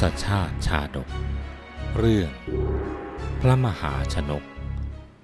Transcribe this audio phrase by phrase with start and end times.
[0.00, 1.08] ศชาติชาดก
[1.98, 2.30] เรื่อง
[3.40, 4.44] พระมหาชนก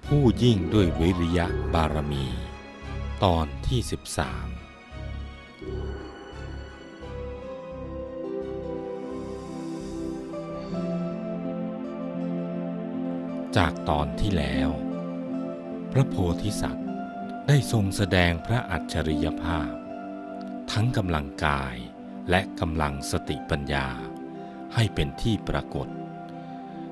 [0.07, 2.25] ผู้ยิ่งด้วยวิริยะบารมี
[3.23, 4.63] ตอนที่13
[13.57, 14.69] จากตอนที่แล้ว
[15.91, 16.87] พระโพธิสัตว์
[17.47, 19.71] ได้ทรงแสดงพระอัจฉริยภาพ
[20.71, 21.75] ทั้งกำลังกาย
[22.29, 23.87] และกำลังสติปัญญา
[24.73, 25.87] ให้เป็นที่ปรากฏ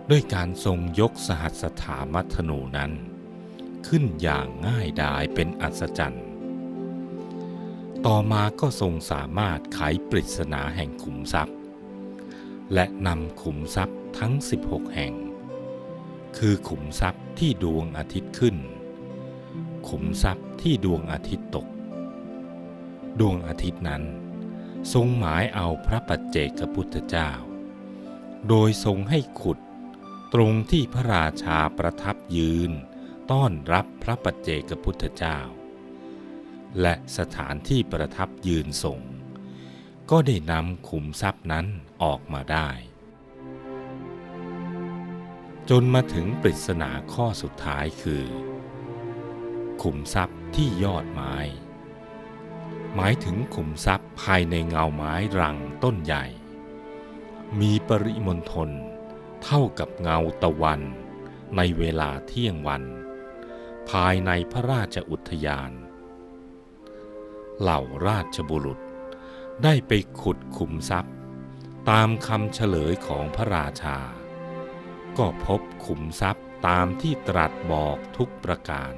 [0.09, 2.91] ด้วยการทรงยกสหัสถามัทนูนั้น
[3.88, 6.26] ขึ้นอย่างง่ายดายเป็นอัศจรรย์
[8.05, 11.57] ต่อมาก็ทรงสามารถไขปริศนาแห่งขุมทรัพย์
[12.73, 15.13] และนำขุมทรัพย์ทั้ง 16 แห่ง
[16.38, 18.55] คือขุมทรัพย์ที่ดวงอาทิตย์ขึ้น
[19.90, 21.68] ขุมทรัพย์ที่ดวงอาทิตย์ตก
[23.20, 24.04] ดวงอาทิตย์นั้น
[24.93, 27.29] ทรงหมายเอาพระปัจเจกพุทธเจ้า
[28.47, 29.57] โดยทรงให้ขุด
[30.34, 32.71] ตรงที่พระราชาประทับยืน
[33.31, 35.39] ต้อนรับพระปัจเจกพุทธเจ้า
[36.81, 38.99] และสถานที่ประทับยืนทรง
[40.11, 41.65] ก็ได้นำขุมทรัพย์นั้น
[42.03, 42.70] ออกมาได้
[45.70, 48.26] จนมาถึงปริศนาข้อสุดท้ายคือ
[49.81, 51.35] ขุมทรัพย์ที่ยอดไม้
[52.95, 56.26] หมายถึงขุมทรัพย์ภายในเงาไม้รังต้นใหญ่
[57.60, 58.70] มีปริมณฑล
[59.44, 60.82] เท่ากับเงาตะวัน
[61.57, 62.84] ในเวลาเที่ยงวัน
[63.90, 65.72] ภายในพระราชอุทยาน
[67.59, 68.79] เหล่าราชบุรุษ
[69.63, 69.91] ได้ไป
[70.22, 71.13] ขุดขุมทรัพย์
[71.90, 73.97] ตามคำเฉลยของพระราชา
[75.18, 78.94] ก็พบขุมทรัพย์ตามที่ตรัสบอกทุกประการ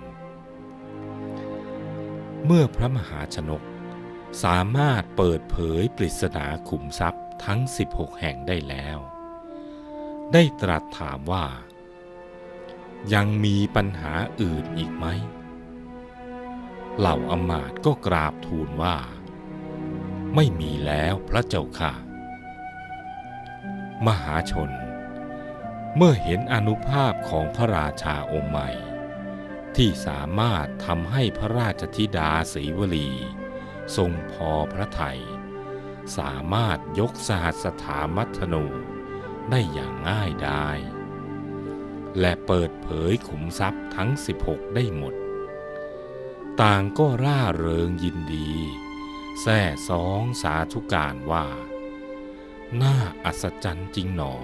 [2.46, 3.64] เมื่อพระมหาชนก
[4.44, 7.60] สามารถเปิดเผยปริศนาขุมทรัพย์ ทั้ง
[7.92, 8.98] 16 แห่งได้แล้ว
[10.34, 11.46] ได้ตรัสถามว่า
[13.14, 15.06] ยังมีปัญหาอื่นอีกไหม
[16.98, 18.98] เหล่าอมาตก็กราบทูลว่า
[20.36, 21.94] ไม่มีแล้วพระเจ้าค่ะ
[24.06, 24.72] มหาชน
[25.96, 28.70] เมื่อเห็นอนุภาพของพระราชาองค์ใหม่
[29.76, 33.10] ที่สามารถทำให้พระราชธิดาศรีวลี
[33.96, 35.22] ทรงพอพระทัย
[36.18, 38.66] สามารถยกสหัสถามัทนู
[39.50, 40.78] ได้อย่างง่ายดาย
[42.20, 44.10] และเปิดเผยขุมทรัพย์ทั้ง
[44.44, 45.16] 16 ได้หมด
[46.62, 48.52] ต่างก็ร่าเริงยินดี
[49.42, 49.60] แซ่
[49.90, 51.48] สองสาธุการว่า
[52.82, 54.36] น่าอัศจรรย์จริงหนอ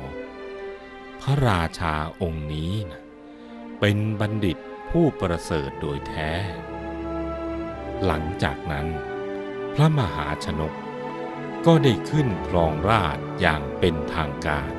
[1.22, 3.02] พระราชาองค์นี้นะ
[3.80, 4.58] เป็นบัณฑิต
[4.90, 6.32] ผู้ประเสริฐโดยแท้
[8.06, 8.88] หลังจากนั้น
[9.74, 10.74] พระมหาชนก
[11.68, 14.72] ก็ได้ขึ้นครองราชอย่างเป็นทางการ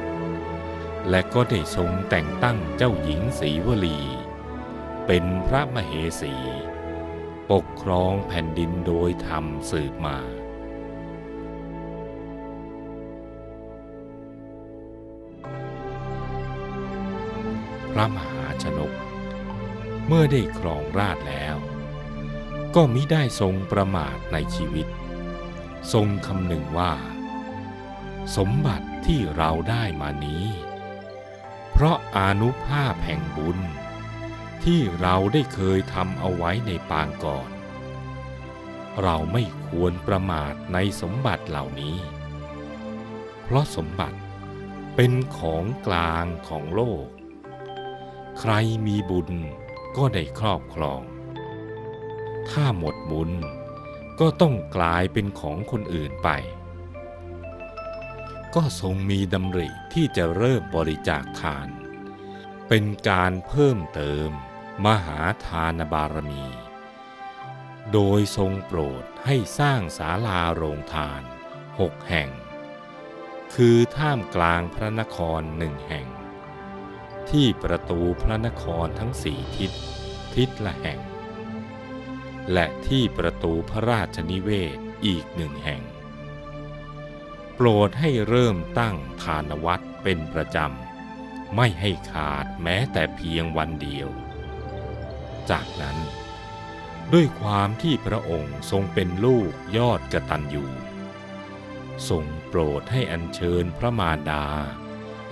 [1.11, 3.99] และก็ได้ทรงแต่งตั้งเจ้าหญิงศรีวลี
[5.07, 6.35] เป็นพระมเหสี
[7.51, 10.19] ปกครองแผ่นดินโดยธรรมสืบมา
[17.93, 18.93] พระมหาชนก
[20.07, 21.57] เมื่อได้ครองราชแล้ว
[22.75, 24.87] ก็มิได้ทรงประมาทในชีวิต
[25.93, 26.95] ทรงคำหนึ่งว่า
[28.37, 30.47] สมบัติที่เราได้มานี้
[31.73, 33.59] เพราะอนุภาพแห่งบุญ
[34.65, 37.51] ที่เราได้เคยทำเอาไว้ในปางก่อน
[39.03, 41.97] เราไม่ควรประมาทในสมบัติเหล่านี้
[43.43, 44.19] เพราะสมบัติ
[44.97, 47.07] เป็นของกลางของโลก
[48.41, 48.53] ใคร
[48.87, 49.31] มีบุญ
[49.97, 51.03] ก็ได้ครอบครอง
[52.51, 53.31] ถ้าหมดบุญ
[54.21, 56.29] ก็ต้องกลายเป็นของคนอื่นไป
[58.55, 61.69] ก็ทรงมีดำริที่จะเริ่มบริจาคทาน
[62.69, 64.31] เป็นการเพิ่มเติม
[64.87, 66.45] มหาทานบารมี
[67.93, 71.23] โดยทรงโปรดให้สร้างศาลาโรงทาน
[71.81, 72.31] หกแห่ง
[73.55, 76.07] คือท่ามกลางพระนครหนึ่งแห่ง
[77.31, 79.73] ที่ประตูพระนครทั้งสี่ทิศ
[80.35, 81.10] ทิศละแห่ง
[82.53, 85.83] และที่ประตูพระราชนิเวศอีกหนึ่งแห่ง
[87.55, 94.09] โปรดให้เริ่มตั้งทานวัดเป็นประจำ ไม่ให้ขาดแม้แต่เพียงวันเดียว
[95.51, 95.99] จากนั้น
[97.13, 100.65] ด้วยความที่พระองค์ทรงเป็นลูกยอดกตัญญู
[102.09, 104.47] ทรงโปรดให้อัญเชิญพระมารดา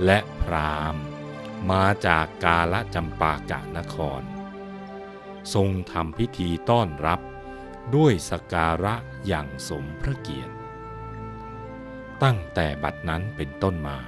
[0.04, 0.96] และพราม
[1.70, 4.22] มาจากกาละจำปากะนคร
[5.54, 7.20] ทรงทำพิธีต้อนรับ
[7.96, 8.94] ด้วยสการะ
[9.26, 10.54] อย่างสมพระเกียรติ
[12.22, 13.98] ตั้งแต่บัดนั้นเป็นต้นมา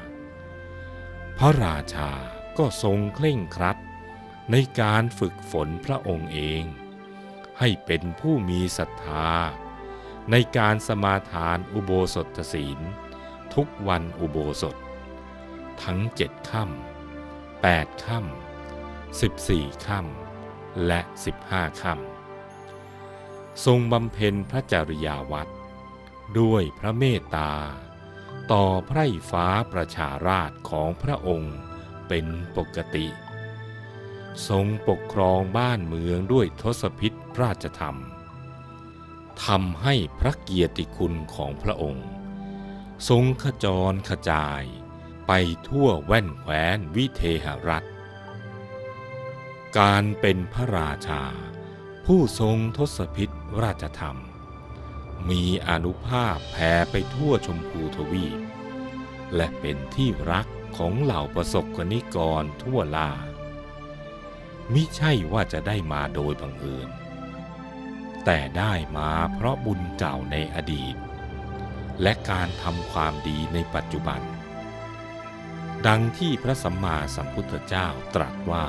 [1.38, 2.11] พระราชา
[2.59, 3.79] ก็ทรงเคร่งครัด
[4.50, 6.62] ในการฝึกฝนพระองค์เอง
[7.59, 9.31] ให้เป็นผู้มีศรัทธา
[10.31, 12.81] ในการสมาทานอุโบสถศีล
[13.55, 14.76] ทุกวันอุโบสถ
[15.83, 20.30] ทั้งเจ็ดค่ำแปดค่ำสิบสี่ค่ำ
[20.87, 25.49] และสิบห้าค่ำทรงบำเพ็ญพระจริยาวัด
[26.38, 27.52] ด้วยพระเมตตา
[28.52, 31.56] ต่อไพร่ฟ้าประชาราชของพระองค์
[32.08, 32.26] เป็น
[32.56, 33.06] ปกติ
[34.49, 37.12] ทรงปกครองบ้านเมืองด้วยทศพิษ
[37.43, 37.96] ราชธรรม
[39.46, 42.06] ทำให้พระเกียรติคุณของพระองค์
[43.08, 44.64] ทรงขจรขจาย
[45.26, 45.32] ไป
[45.69, 47.87] ทั่วแว่นแคว้นวิเทหรัฐ
[49.78, 51.22] การเป็นพระราชา
[52.06, 53.31] ผู้ทรงทศพิษ
[53.62, 54.17] ราชธรรม
[55.31, 58.40] มีอนุภาพแผ่ไปทั่วชมพูทวีป
[59.37, 60.46] และเป็นที่รัก
[60.76, 63.11] ของเหล่าประสบกนิกรทั่วลา
[64.72, 66.88] มิใช่ว่าจะได้มาโดยบังเอิญ
[68.25, 70.96] แต่ได้มาเพราะบุญเก่าในอดีต
[72.02, 74.20] และการทำความดีในปัจจุบัน
[75.87, 78.66] ดังที่พระสัมมาสัมพุทธเจ้าตรัสว่า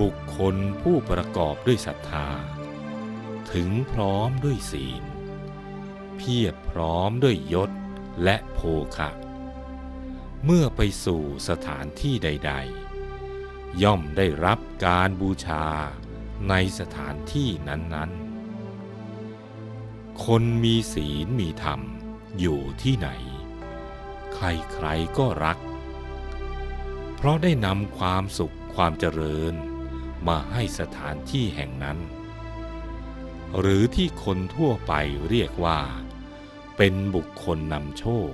[0.00, 2.28] บุคคลผู้ประกอบด้วยศรัทธา
[3.52, 5.02] ถึงพร้อมด้วยศีล
[6.16, 7.70] เพียบพร้อมด้วยยศ
[8.24, 8.60] และโภ
[8.96, 9.10] คะ
[10.44, 12.52] เมื่อไปสู่สถานที่ใด
[13.16, 15.66] ๆ ย่อมได้รับการบูชา
[16.48, 21.80] ในสถานที่นั้นๆ คนมีศีลมีธรรม
[22.38, 23.08] อยู่ที่ไหน
[24.34, 25.58] ใครๆก็รัก
[27.16, 29.54] เพราะได้นำความสุขความเจริญ
[30.28, 31.98] มาให้สถานที่แห่งนั้น
[33.58, 34.92] หรือที่คนทั่วไป
[35.28, 35.80] เรียกว่า
[36.76, 38.32] เป็นบุคคลนำโชค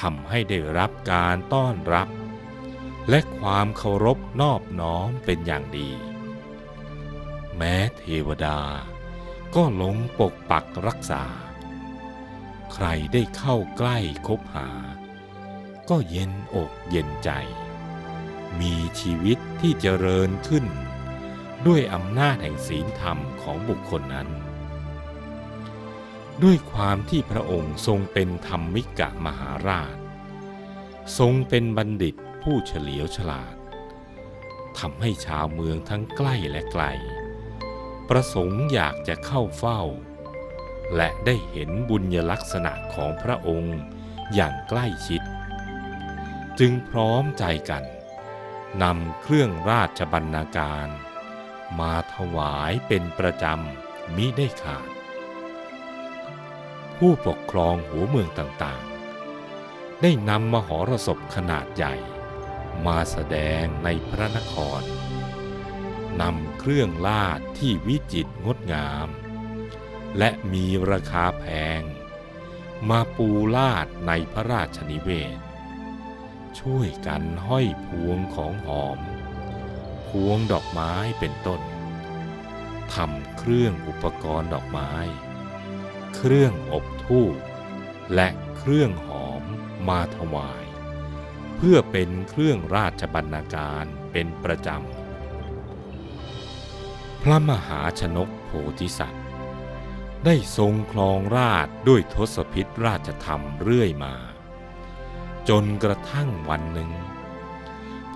[0.00, 2.08] ทำให้ได้รับการต้อนรับ
[3.08, 5.90] และความเคารพนอบน้อมเป็นอย่างดี
[7.56, 8.60] แม้เทวดา
[9.54, 11.24] ก็หลงปกปักรักษา
[12.72, 14.68] ใครได้เข้าใกล้คบหา
[15.88, 17.30] ก็เย็นอกเย็นใจ
[18.60, 20.64] มีชีวิตที่เจริญขึ้น
[21.66, 24.28] ด้วยอำนาจแห่งศีลธรรมของบุคคลนั้น
[26.42, 29.96] ด้วยความที่พระองค์ทรงเป็นธรรมิกะมหาราช
[31.18, 33.54] ทรงเป็นบัณฑิตผู้เฉลียวฉลาด
[34.78, 36.84] ทำให้ชาวเมืองทั้งใกล้และไกล
[38.08, 39.82] ประสงค์อยากจะเข้าเฝ้า
[40.96, 43.78] และได้เห็นบุญยลักษณะของพระองค์
[44.34, 45.22] อย่างใกล้ชิด
[46.58, 47.84] จึงพร้อมใจกัน
[48.82, 50.88] นำเครื่องราชบรรณาการ
[51.80, 54.88] มาถวายเป็นประจำมิได้ขาด
[56.96, 61.94] ผู้ปกครองหัวเมืองต่างๆ ได้นำมหรสพขนาดใหญ่
[62.86, 64.82] มาแสดงในพระนคร
[66.20, 69.08] นำเครื่องลาดที่วิจิตรงดงาม
[70.18, 71.44] และมีราคาแพ
[71.80, 71.82] ง
[72.88, 75.38] มาปูลาดในพระราชนิเวศ
[76.60, 78.98] ช่วยกันห้อยพวงของหอม
[80.08, 81.60] พวงดอกไม้เป็นต้น
[82.94, 84.92] ทำเครื่องอุปกรณ์ดอกไม้
[86.16, 87.36] เครื่องอบทูป
[88.14, 89.42] และเครื่องหอม
[89.88, 90.64] มาถวาย
[91.56, 98.50] เพื่อเป็นเครื่องราชบรรณาการเป็นประจำ พระมหาชนกโพ
[98.80, 99.24] ธิสัตว์
[100.24, 104.14] ได้ทรงคลองราชด้วยทศพิษราชธรรมเรื่อยมา
[105.48, 106.90] จนกระทั่งวันหนึ่ง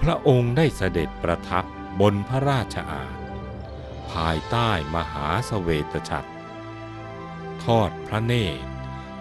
[0.01, 1.65] พระองค์ได้เสด็จประทับ
[2.01, 3.19] บนพระราชอาณ
[4.11, 6.31] ภายใต้มหาสเวตฉัตร
[7.65, 8.33] ทอดพระเน
[8.63, 8.69] ตร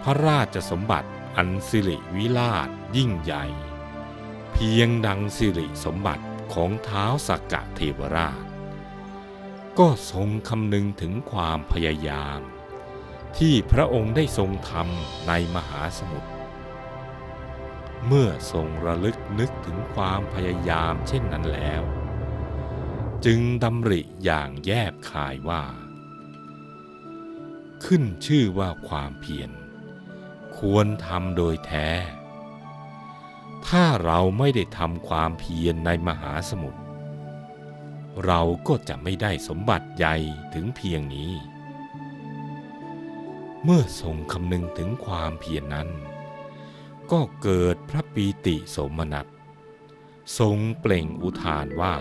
[0.02, 3.44] พระราชสมบัติอันสิริวิลาศยิ่งใหญ่
[4.52, 6.24] เพียงดังสิริสมบัติ
[6.54, 8.44] ของเท้าสักกะเทวราช
[9.78, 12.40] ก็ทรงคำนึงถึงความพยายาม
[13.38, 16.29] ที่พระองค์ได้ทรงทำในมหาสมุทร
[18.06, 21.82] เมื่อทรงระลึกนึกถึงความพยายามเช่นนั้นแล้ว
[23.24, 25.64] จึงดำริอย่างแยบคายว่า
[27.84, 29.50] ขึ้นชื่อว่าความเพียร
[30.58, 31.88] ควรทำโดยแท้
[33.66, 36.80] ถ้าเราไม่ได้ทำความเพียรในมหาสมุทร
[38.24, 40.16] เราก็จะไม่ได้สมบัติใหญ่
[40.54, 41.32] ถึงเพียงนี้
[43.64, 45.88] เมื่อทรงคำนึงถึงความเพียรนนั้น
[47.12, 49.26] ก็เกิดพระปีติสมนัต
[50.38, 51.94] ทรงเปล่งอุทานว่า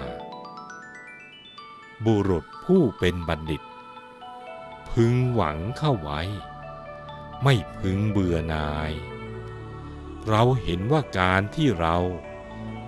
[2.05, 3.63] บุรุษผู้เป็นบัณฑิต
[4.89, 6.21] พึงหวังเข้าไว้
[7.43, 8.91] ไม่พึงเบื่อนาย
[10.27, 11.97] เราเห็นว่าการที่เรา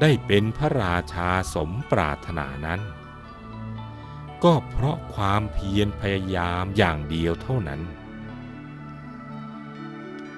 [0.01, 2.81] ได้เป็นพระราชาสมปรารถนานั้น
[4.43, 7.81] ก็เพราะความเพียรพยายามอย่างเดียวเท่านั้น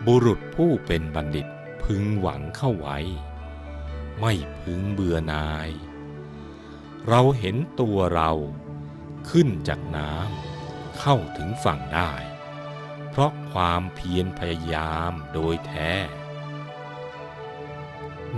[0.06, 1.48] บุรุษผู้เป็นบัณฑิต
[1.86, 2.98] พึงหวังเข้าไว้
[4.20, 5.70] ไม่พึงเบื่อนาย
[7.08, 8.32] เราเห็นตัวเรา
[9.30, 12.12] ขึ้นจากน้ำเข้าถึงฝั่งได้
[13.10, 15.92] เพราะความเพียรพยายามโดยแท้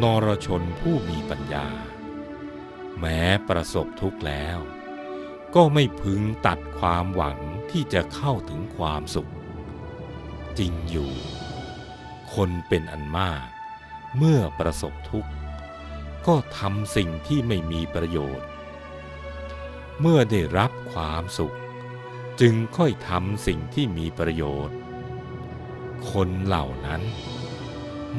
[0.02, 1.68] นรชนผู้มีปัญญา
[3.00, 4.60] แม้ประสบทุกข์แล้ว
[5.56, 7.40] ก็ไม่พึงตัดความหวัง
[7.72, 9.32] ที่จะเข้าถึงความสุข
[10.60, 11.14] จริงอยู่
[12.34, 13.48] คนเป็นอันมาก
[14.18, 15.32] เมื่อประสบทุกข์
[16.28, 18.48] ก็ทำสิ่งที่ไม่มีประโยชน์
[20.00, 21.58] เมื่อได้รับความสุข
[22.42, 24.78] จึงค่อยทำสิ่งที่มีประโยชน์
[26.12, 27.02] คนเหล่านั้น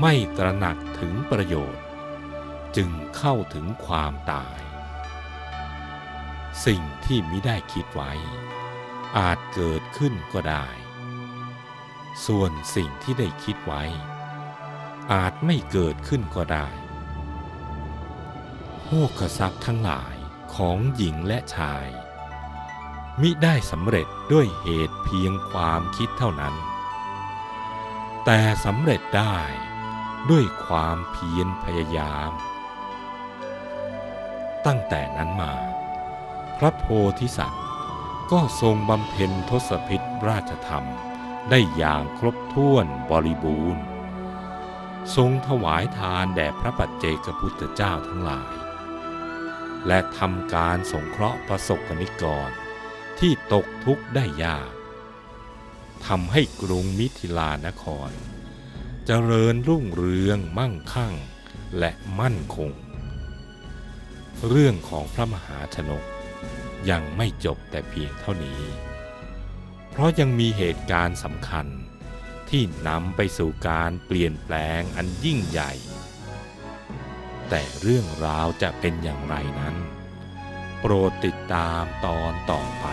[0.00, 1.84] ไม่ตระหนักถึงประโยชน์
[2.76, 4.58] จึงเข้าถึงความตาย
[6.66, 8.12] สิ่งที่มิได้คิดไว้
[9.18, 10.66] อาจเกิดขึ้นก็ได้
[12.24, 13.82] ส่วนสิ่งที่ได้คิดไว้
[15.12, 16.66] อาจไม่เกิดขึ้นก็ได้
[18.84, 20.14] โภคทรัพย์ทั้งหลาย
[20.54, 21.86] ของหญิงและชาย
[23.20, 26.54] มิได้สำเร็จด้วยเหตุเพียงความคิดเท่านั้น
[28.24, 29.36] แต่สำเร็จได้
[30.30, 32.30] ด้วยความเพียรพยายาม
[34.66, 35.54] ตั้งแต่นั้นมา
[36.58, 36.84] พระโพ
[37.20, 37.64] ธิสัตว์
[38.32, 40.84] ก็ทรงบำเพ็ญทศพิธราชธรรม
[41.50, 43.84] ได้อย่างครบถ้วนบริบูรณ์
[45.16, 48.54] ทรงถวายทานแด่พระปัจเจกพุทธเจ้าทั้งหลาย
[49.86, 52.50] และทำการสงเคราะห์ประสบกนิกร
[53.18, 54.72] ที่ตกทุกข์ได้ยาก
[56.06, 58.10] ทำให้กรุงมิถิลานคร
[59.06, 61.14] เจริญรุ่งเรืองมั่งคั่ง
[61.78, 62.72] และมั่นคง
[64.48, 66.04] เรื่องของพระมหาชนก
[66.90, 68.60] ยังไม่จบแต่เพียงเท่านี้
[69.96, 71.66] เพราะยังมีเหตุการณ์สำคัญ
[72.50, 75.72] ที่นำไปสู่การเปลี่ยนแปลงอันยิ่งใหญ่
[77.48, 79.76] แต่เรื่องราวจะเป็นอย่างไรนั้น
[80.80, 82.86] โปรดติดตามตอนต่อไป